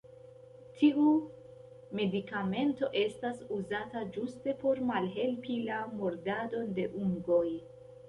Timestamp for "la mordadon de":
5.71-6.93